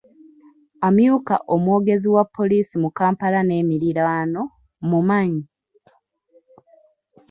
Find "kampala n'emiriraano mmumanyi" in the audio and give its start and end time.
2.97-5.43